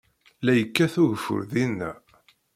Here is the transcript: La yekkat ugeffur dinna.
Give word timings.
La 0.43 0.53
yekkat 0.55 0.95
ugeffur 1.03 1.41
dinna. 1.51 1.91